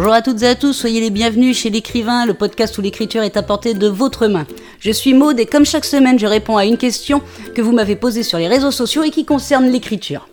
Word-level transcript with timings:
Bonjour 0.00 0.12
à 0.12 0.22
toutes 0.22 0.44
et 0.44 0.46
à 0.46 0.54
tous, 0.54 0.74
soyez 0.74 1.00
les 1.00 1.10
bienvenus 1.10 1.58
chez 1.58 1.70
l'écrivain, 1.70 2.24
le 2.24 2.32
podcast 2.32 2.78
où 2.78 2.80
l'écriture 2.80 3.24
est 3.24 3.36
apportée 3.36 3.74
de 3.74 3.88
votre 3.88 4.28
main. 4.28 4.46
Je 4.78 4.92
suis 4.92 5.12
Maude 5.12 5.40
et 5.40 5.44
comme 5.44 5.66
chaque 5.66 5.84
semaine, 5.84 6.20
je 6.20 6.26
réponds 6.28 6.56
à 6.56 6.64
une 6.66 6.76
question 6.76 7.20
que 7.56 7.62
vous 7.62 7.72
m'avez 7.72 7.96
posée 7.96 8.22
sur 8.22 8.38
les 8.38 8.46
réseaux 8.46 8.70
sociaux 8.70 9.02
et 9.02 9.10
qui 9.10 9.24
concerne 9.24 9.66
l'écriture. 9.66 10.28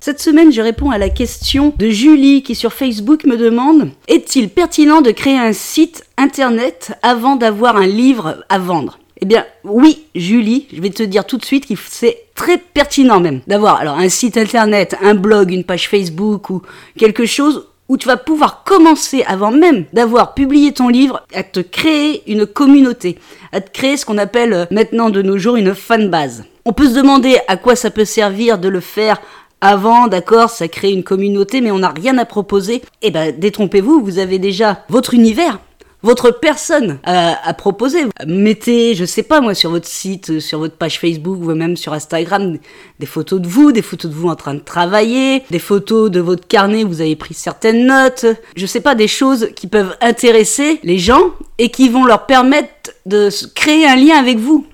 Cette 0.00 0.18
semaine, 0.18 0.50
je 0.50 0.62
réponds 0.62 0.90
à 0.90 0.96
la 0.96 1.10
question 1.10 1.74
de 1.76 1.90
Julie 1.90 2.42
qui 2.42 2.54
sur 2.54 2.72
Facebook 2.72 3.24
me 3.24 3.36
demande 3.36 3.90
Est-il 4.08 4.48
pertinent 4.48 5.02
de 5.02 5.10
créer 5.10 5.38
un 5.38 5.52
site 5.52 6.06
internet 6.16 6.94
avant 7.02 7.36
d'avoir 7.36 7.76
un 7.76 7.86
livre 7.86 8.46
à 8.48 8.58
vendre? 8.58 8.98
Eh 9.22 9.24
bien, 9.24 9.46
oui, 9.62 10.02
Julie, 10.16 10.66
je 10.74 10.82
vais 10.82 10.90
te 10.90 11.04
dire 11.04 11.24
tout 11.24 11.38
de 11.38 11.44
suite 11.44 11.68
que 11.68 11.74
c'est 11.88 12.24
très 12.34 12.58
pertinent 12.58 13.20
même 13.20 13.40
d'avoir 13.46 13.76
alors 13.76 13.96
un 13.96 14.08
site 14.08 14.36
internet, 14.36 14.96
un 15.00 15.14
blog, 15.14 15.52
une 15.52 15.62
page 15.62 15.88
Facebook 15.88 16.50
ou 16.50 16.60
quelque 16.98 17.24
chose 17.24 17.68
où 17.88 17.96
tu 17.96 18.08
vas 18.08 18.16
pouvoir 18.16 18.64
commencer 18.64 19.22
avant 19.28 19.52
même 19.52 19.84
d'avoir 19.92 20.34
publié 20.34 20.72
ton 20.72 20.88
livre 20.88 21.24
à 21.32 21.44
te 21.44 21.60
créer 21.60 22.24
une 22.26 22.46
communauté, 22.46 23.16
à 23.52 23.60
te 23.60 23.70
créer 23.70 23.96
ce 23.96 24.04
qu'on 24.04 24.18
appelle 24.18 24.52
euh, 24.52 24.64
maintenant 24.72 25.08
de 25.08 25.22
nos 25.22 25.38
jours 25.38 25.54
une 25.54 25.72
fanbase. 25.72 26.42
On 26.64 26.72
peut 26.72 26.88
se 26.88 26.94
demander 26.94 27.38
à 27.46 27.56
quoi 27.56 27.76
ça 27.76 27.90
peut 27.90 28.04
servir 28.04 28.58
de 28.58 28.68
le 28.68 28.80
faire 28.80 29.22
avant, 29.60 30.08
d'accord, 30.08 30.50
ça 30.50 30.66
crée 30.66 30.90
une 30.90 31.04
communauté, 31.04 31.60
mais 31.60 31.70
on 31.70 31.78
n'a 31.78 31.90
rien 31.90 32.18
à 32.18 32.24
proposer. 32.24 32.82
Eh 33.02 33.12
ben, 33.12 33.32
détrompez-vous, 33.38 34.02
vous 34.02 34.18
avez 34.18 34.40
déjà 34.40 34.84
votre 34.88 35.14
univers, 35.14 35.60
votre 36.02 36.30
personne 36.30 36.98
à, 37.04 37.54
proposer. 37.54 38.04
Mettez, 38.26 38.94
je 38.94 39.04
sais 39.04 39.22
pas 39.22 39.40
moi, 39.40 39.54
sur 39.54 39.70
votre 39.70 39.86
site, 39.86 40.30
euh, 40.30 40.40
sur 40.40 40.58
votre 40.58 40.76
page 40.76 40.98
Facebook 40.98 41.38
ou 41.40 41.54
même 41.54 41.76
sur 41.76 41.92
Instagram, 41.92 42.58
des 42.98 43.06
photos 43.06 43.40
de 43.40 43.46
vous, 43.46 43.72
des 43.72 43.82
photos 43.82 44.10
de 44.10 44.16
vous 44.16 44.28
en 44.28 44.36
train 44.36 44.54
de 44.54 44.60
travailler, 44.60 45.42
des 45.50 45.58
photos 45.58 46.10
de 46.10 46.20
votre 46.20 46.46
carnet 46.46 46.84
où 46.84 46.88
vous 46.88 47.00
avez 47.00 47.16
pris 47.16 47.34
certaines 47.34 47.86
notes. 47.86 48.26
Je 48.56 48.66
sais 48.66 48.80
pas, 48.80 48.94
des 48.94 49.08
choses 49.08 49.48
qui 49.54 49.66
peuvent 49.66 49.96
intéresser 50.00 50.80
les 50.82 50.98
gens 50.98 51.32
et 51.58 51.68
qui 51.68 51.88
vont 51.88 52.04
leur 52.04 52.26
permettre 52.26 52.92
de 53.06 53.28
créer 53.54 53.86
un 53.86 53.96
lien 53.96 54.16
avec 54.16 54.38
vous. 54.38 54.66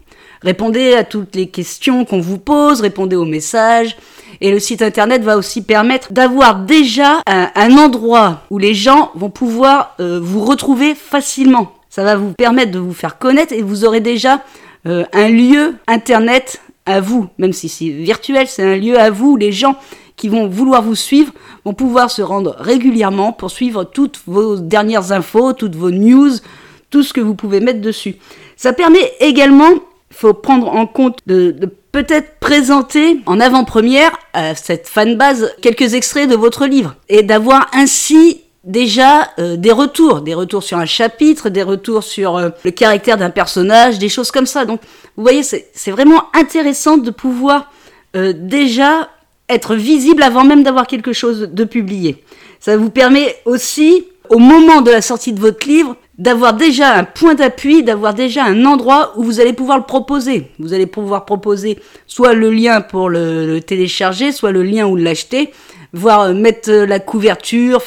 Répondez 0.42 0.94
à 0.94 1.04
toutes 1.04 1.34
les 1.34 1.48
questions 1.48 2.04
qu'on 2.04 2.20
vous 2.20 2.38
pose, 2.38 2.80
répondez 2.80 3.16
aux 3.16 3.24
messages. 3.24 3.96
Et 4.40 4.50
le 4.50 4.58
site 4.58 4.82
internet 4.82 5.22
va 5.22 5.36
aussi 5.36 5.62
permettre 5.62 6.12
d'avoir 6.12 6.60
déjà 6.60 7.20
un, 7.26 7.76
endroit 7.76 8.42
où 8.50 8.58
les 8.58 8.74
gens 8.74 9.10
vont 9.14 9.30
pouvoir 9.30 9.96
euh, 10.00 10.20
vous 10.22 10.44
retrouver 10.44 10.94
facilement. 10.94 11.72
Ça 11.90 12.04
va 12.04 12.16
vous 12.16 12.32
permettre 12.32 12.70
de 12.70 12.78
vous 12.78 12.92
faire 12.92 13.18
connaître 13.18 13.52
et 13.52 13.62
vous 13.62 13.84
aurez 13.84 14.00
déjà 14.00 14.44
euh, 14.86 15.04
un 15.12 15.28
lieu 15.28 15.74
internet 15.86 16.60
à 16.86 17.00
vous, 17.00 17.28
même 17.38 17.52
si 17.52 17.68
c'est 17.68 17.88
virtuel, 17.88 18.46
c'est 18.46 18.62
un 18.62 18.76
lieu 18.76 18.98
à 18.98 19.10
vous. 19.10 19.36
Les 19.36 19.52
gens 19.52 19.76
qui 20.16 20.28
vont 20.28 20.46
vouloir 20.48 20.82
vous 20.82 20.94
suivre 20.94 21.32
vont 21.64 21.74
pouvoir 21.74 22.10
se 22.10 22.22
rendre 22.22 22.56
régulièrement 22.58 23.32
pour 23.32 23.50
suivre 23.50 23.84
toutes 23.84 24.20
vos 24.26 24.56
dernières 24.56 25.12
infos, 25.12 25.52
toutes 25.52 25.76
vos 25.76 25.90
news, 25.90 26.30
tout 26.90 27.02
ce 27.02 27.12
que 27.12 27.20
vous 27.20 27.34
pouvez 27.34 27.60
mettre 27.60 27.80
dessus. 27.80 28.16
Ça 28.56 28.72
permet 28.72 29.12
également 29.20 29.70
faut 30.10 30.34
prendre 30.34 30.68
en 30.68 30.86
compte 30.86 31.20
de, 31.26 31.54
peut-être 31.98 32.38
présenter 32.38 33.18
en 33.26 33.40
avant-première 33.40 34.16
à 34.32 34.54
cette 34.54 34.86
fanbase 34.86 35.52
quelques 35.60 35.94
extraits 35.94 36.30
de 36.30 36.36
votre 36.36 36.64
livre 36.64 36.94
et 37.08 37.24
d'avoir 37.24 37.68
ainsi 37.72 38.42
déjà 38.62 39.30
euh, 39.40 39.56
des 39.56 39.72
retours, 39.72 40.20
des 40.20 40.34
retours 40.34 40.62
sur 40.62 40.78
un 40.78 40.86
chapitre, 40.86 41.48
des 41.48 41.64
retours 41.64 42.04
sur 42.04 42.36
euh, 42.36 42.50
le 42.64 42.70
caractère 42.70 43.16
d'un 43.16 43.30
personnage, 43.30 43.98
des 43.98 44.08
choses 44.08 44.30
comme 44.30 44.46
ça. 44.46 44.64
Donc, 44.64 44.80
vous 45.16 45.24
voyez, 45.24 45.42
c'est 45.42 45.90
vraiment 45.90 46.22
intéressant 46.34 46.98
de 46.98 47.10
pouvoir 47.10 47.68
euh, 48.14 48.32
déjà 48.32 49.08
être 49.48 49.74
visible 49.74 50.22
avant 50.22 50.44
même 50.44 50.62
d'avoir 50.62 50.86
quelque 50.86 51.12
chose 51.12 51.48
de 51.52 51.64
publié. 51.64 52.22
Ça 52.60 52.76
vous 52.76 52.90
permet 52.90 53.34
aussi, 53.44 54.04
au 54.28 54.38
moment 54.38 54.82
de 54.82 54.92
la 54.92 55.02
sortie 55.02 55.32
de 55.32 55.40
votre 55.40 55.66
livre, 55.66 55.96
d'avoir 56.18 56.54
déjà 56.54 56.94
un 56.94 57.04
point 57.04 57.34
d'appui, 57.34 57.84
d'avoir 57.84 58.12
déjà 58.12 58.44
un 58.44 58.64
endroit 58.64 59.12
où 59.16 59.22
vous 59.22 59.40
allez 59.40 59.52
pouvoir 59.52 59.78
le 59.78 59.84
proposer. 59.84 60.48
Vous 60.58 60.74
allez 60.74 60.86
pouvoir 60.86 61.24
proposer 61.24 61.78
soit 62.06 62.34
le 62.34 62.50
lien 62.50 62.80
pour 62.80 63.08
le, 63.08 63.60
télécharger, 63.60 64.32
soit 64.32 64.50
le 64.50 64.64
lien 64.64 64.86
où 64.86 64.96
l'acheter, 64.96 65.52
voire 65.92 66.22
euh, 66.22 66.34
mettre 66.34 66.70
euh, 66.70 66.86
la 66.86 67.00
couverture, 67.00 67.82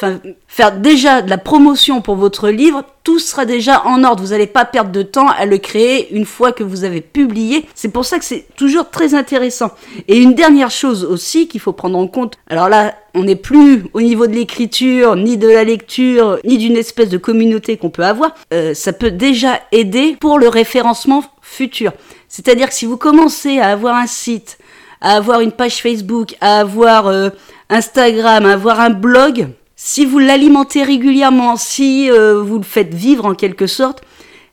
faire 0.47 0.77
déjà 0.77 1.21
de 1.21 1.29
la 1.29 1.37
promotion 1.37 2.01
pour 2.01 2.15
votre 2.15 2.49
livre, 2.49 2.83
tout 3.03 3.19
sera 3.19 3.45
déjà 3.45 3.85
en 3.85 4.03
ordre. 4.03 4.23
Vous 4.23 4.29
n'allez 4.29 4.47
pas 4.47 4.65
perdre 4.65 4.91
de 4.91 5.01
temps 5.01 5.27
à 5.29 5.45
le 5.45 5.57
créer 5.57 6.13
une 6.13 6.25
fois 6.25 6.51
que 6.51 6.63
vous 6.63 6.83
avez 6.83 7.01
publié. 7.01 7.65
C'est 7.73 7.89
pour 7.89 8.05
ça 8.05 8.19
que 8.19 8.25
c'est 8.25 8.45
toujours 8.55 8.89
très 8.89 9.15
intéressant. 9.15 9.71
Et 10.07 10.17
une 10.17 10.33
dernière 10.33 10.71
chose 10.71 11.03
aussi 11.03 11.47
qu'il 11.47 11.61
faut 11.61 11.73
prendre 11.73 11.97
en 11.97 12.07
compte. 12.07 12.35
Alors 12.49 12.69
là, 12.69 12.95
on 13.13 13.23
n'est 13.23 13.35
plus 13.35 13.83
au 13.93 14.01
niveau 14.01 14.27
de 14.27 14.33
l'écriture, 14.33 15.15
ni 15.15 15.37
de 15.37 15.47
la 15.47 15.63
lecture, 15.63 16.37
ni 16.43 16.57
d'une 16.57 16.77
espèce 16.77 17.09
de 17.09 17.17
communauté 17.17 17.77
qu'on 17.77 17.89
peut 17.89 18.05
avoir. 18.05 18.33
Euh, 18.53 18.73
ça 18.73 18.93
peut 18.93 19.11
déjà 19.11 19.59
aider 19.71 20.15
pour 20.19 20.39
le 20.39 20.47
référencement 20.47 21.23
futur. 21.41 21.91
C'est-à-dire 22.27 22.69
que 22.69 22.73
si 22.73 22.85
vous 22.85 22.97
commencez 22.97 23.59
à 23.59 23.69
avoir 23.69 23.95
un 23.95 24.07
site, 24.07 24.57
à 25.01 25.15
avoir 25.15 25.41
une 25.41 25.51
page 25.51 25.81
Facebook, 25.81 26.35
à 26.39 26.59
avoir 26.59 27.11
Instagram, 27.71 28.45
avoir 28.45 28.81
un 28.81 28.89
blog, 28.89 29.47
si 29.77 30.05
vous 30.05 30.19
l'alimentez 30.19 30.83
régulièrement, 30.83 31.55
si 31.55 32.11
euh, 32.11 32.41
vous 32.41 32.57
le 32.57 32.63
faites 32.63 32.93
vivre 32.93 33.25
en 33.25 33.33
quelque 33.33 33.65
sorte, 33.65 34.03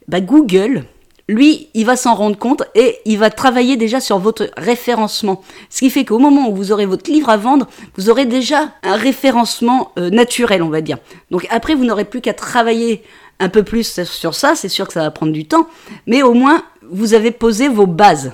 bah 0.07 0.21
Google, 0.21 0.85
lui, 1.29 1.69
il 1.75 1.85
va 1.85 1.97
s'en 1.97 2.15
rendre 2.15 2.39
compte 2.39 2.63
et 2.75 2.97
il 3.05 3.19
va 3.19 3.29
travailler 3.31 3.77
déjà 3.77 4.01
sur 4.01 4.19
votre 4.19 4.49
référencement. 4.57 5.43
Ce 5.69 5.81
qui 5.81 5.91
fait 5.91 6.05
qu'au 6.05 6.19
moment 6.19 6.49
où 6.49 6.55
vous 6.55 6.73
aurez 6.73 6.87
votre 6.87 7.11
livre 7.11 7.29
à 7.29 7.37
vendre, 7.37 7.67
vous 7.97 8.09
aurez 8.09 8.25
déjà 8.25 8.73
un 8.83 8.95
référencement 8.95 9.93
euh, 9.99 10.11
naturel, 10.11 10.63
on 10.63 10.71
va 10.71 10.81
dire. 10.81 10.99
Donc 11.31 11.47
après, 11.51 11.75
vous 11.75 11.85
n'aurez 11.85 12.05
plus 12.07 12.21
qu'à 12.21 12.35
travailler 12.35 13.03
un 13.41 13.49
peu 13.49 13.65
plus 13.65 14.03
sur 14.05 14.35
ça, 14.35 14.55
c'est 14.55 14.69
sûr 14.69 14.87
que 14.87 14.93
ça 14.93 15.03
va 15.03 15.11
prendre 15.11 15.33
du 15.33 15.45
temps, 15.45 15.67
mais 16.07 16.23
au 16.23 16.35
moins, 16.35 16.63
vous 16.91 17.15
avez 17.15 17.33
posé 17.33 17.69
vos 17.69 17.87
bases. 17.87 18.33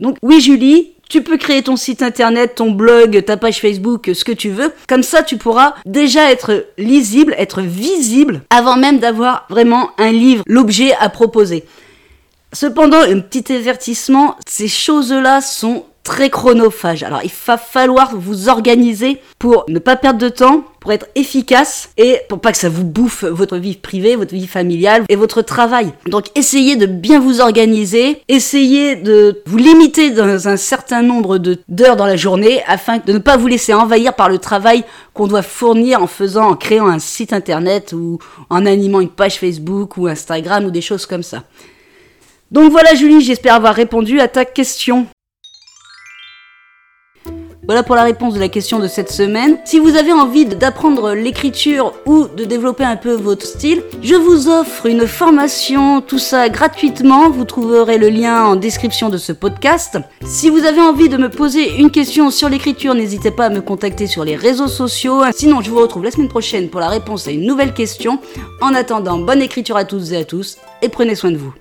Donc 0.00 0.16
oui, 0.22 0.40
Julie, 0.40 0.92
tu 1.08 1.22
peux 1.22 1.36
créer 1.36 1.62
ton 1.62 1.76
site 1.76 2.02
internet, 2.02 2.56
ton 2.56 2.70
blog, 2.70 3.24
ta 3.24 3.36
page 3.36 3.60
Facebook, 3.60 4.10
ce 4.12 4.24
que 4.24 4.32
tu 4.32 4.50
veux. 4.50 4.72
Comme 4.88 5.02
ça, 5.02 5.22
tu 5.22 5.36
pourras 5.36 5.74
déjà 5.86 6.30
être 6.30 6.66
lisible, 6.78 7.34
être 7.38 7.60
visible, 7.60 8.42
avant 8.50 8.76
même 8.76 8.98
d'avoir 8.98 9.46
vraiment 9.48 9.90
un 9.98 10.12
livre, 10.12 10.42
l'objet 10.46 10.92
à 10.94 11.08
proposer. 11.08 11.64
Cependant, 12.52 13.00
un 13.00 13.20
petit 13.20 13.52
avertissement, 13.52 14.36
ces 14.46 14.68
choses-là 14.68 15.40
sont 15.40 15.84
très 16.04 16.30
chronophage. 16.30 17.02
Alors 17.02 17.20
il 17.24 17.30
va 17.46 17.56
falloir 17.56 18.14
vous 18.14 18.48
organiser 18.48 19.20
pour 19.38 19.64
ne 19.68 19.78
pas 19.78 19.96
perdre 19.96 20.20
de 20.20 20.28
temps, 20.28 20.64
pour 20.78 20.92
être 20.92 21.06
efficace 21.14 21.88
et 21.96 22.20
pour 22.28 22.40
pas 22.40 22.52
que 22.52 22.58
ça 22.58 22.68
vous 22.68 22.84
bouffe 22.84 23.24
votre 23.24 23.56
vie 23.56 23.74
privée, 23.74 24.14
votre 24.14 24.34
vie 24.34 24.46
familiale 24.46 25.04
et 25.08 25.16
votre 25.16 25.40
travail. 25.40 25.92
Donc 26.06 26.26
essayez 26.34 26.76
de 26.76 26.84
bien 26.84 27.18
vous 27.18 27.40
organiser, 27.40 28.20
essayez 28.28 28.96
de 28.96 29.42
vous 29.46 29.56
limiter 29.56 30.10
dans 30.10 30.46
un 30.46 30.58
certain 30.58 31.02
nombre 31.02 31.38
d'heures 31.38 31.96
dans 31.96 32.06
la 32.06 32.16
journée 32.16 32.62
afin 32.66 32.98
de 32.98 33.12
ne 33.12 33.18
pas 33.18 33.38
vous 33.38 33.46
laisser 33.46 33.72
envahir 33.72 34.12
par 34.12 34.28
le 34.28 34.38
travail 34.38 34.84
qu'on 35.14 35.26
doit 35.26 35.42
fournir 35.42 36.02
en 36.02 36.06
faisant, 36.06 36.50
en 36.50 36.54
créant 36.54 36.86
un 36.86 36.98
site 36.98 37.32
internet 37.32 37.94
ou 37.94 38.18
en 38.50 38.66
animant 38.66 39.00
une 39.00 39.08
page 39.08 39.38
Facebook 39.38 39.96
ou 39.96 40.06
Instagram 40.06 40.66
ou 40.66 40.70
des 40.70 40.82
choses 40.82 41.06
comme 41.06 41.22
ça. 41.22 41.44
Donc 42.50 42.70
voilà 42.70 42.94
Julie, 42.94 43.22
j'espère 43.22 43.54
avoir 43.54 43.74
répondu 43.74 44.20
à 44.20 44.28
ta 44.28 44.44
question. 44.44 45.06
Voilà 47.66 47.82
pour 47.82 47.96
la 47.96 48.02
réponse 48.02 48.34
de 48.34 48.40
la 48.40 48.48
question 48.48 48.78
de 48.78 48.88
cette 48.88 49.10
semaine. 49.10 49.56
Si 49.64 49.78
vous 49.78 49.96
avez 49.96 50.12
envie 50.12 50.44
d'apprendre 50.44 51.14
l'écriture 51.14 51.94
ou 52.04 52.26
de 52.26 52.44
développer 52.44 52.84
un 52.84 52.96
peu 52.96 53.14
votre 53.14 53.46
style, 53.46 53.82
je 54.02 54.14
vous 54.14 54.48
offre 54.48 54.86
une 54.86 55.06
formation, 55.06 56.02
tout 56.02 56.18
ça 56.18 56.50
gratuitement. 56.50 57.30
Vous 57.30 57.44
trouverez 57.44 57.96
le 57.96 58.10
lien 58.10 58.44
en 58.44 58.56
description 58.56 59.08
de 59.08 59.16
ce 59.16 59.32
podcast. 59.32 59.98
Si 60.26 60.50
vous 60.50 60.64
avez 60.64 60.82
envie 60.82 61.08
de 61.08 61.16
me 61.16 61.30
poser 61.30 61.78
une 61.78 61.90
question 61.90 62.30
sur 62.30 62.50
l'écriture, 62.50 62.94
n'hésitez 62.94 63.30
pas 63.30 63.46
à 63.46 63.50
me 63.50 63.62
contacter 63.62 64.06
sur 64.06 64.24
les 64.24 64.36
réseaux 64.36 64.68
sociaux. 64.68 65.22
Sinon, 65.34 65.62
je 65.62 65.70
vous 65.70 65.80
retrouve 65.80 66.04
la 66.04 66.10
semaine 66.10 66.28
prochaine 66.28 66.68
pour 66.68 66.80
la 66.80 66.88
réponse 66.88 67.26
à 67.26 67.30
une 67.30 67.46
nouvelle 67.46 67.72
question. 67.72 68.18
En 68.60 68.74
attendant, 68.74 69.18
bonne 69.18 69.40
écriture 69.40 69.78
à 69.78 69.84
toutes 69.84 70.12
et 70.12 70.18
à 70.18 70.24
tous 70.24 70.58
et 70.82 70.90
prenez 70.90 71.14
soin 71.14 71.30
de 71.30 71.38
vous. 71.38 71.54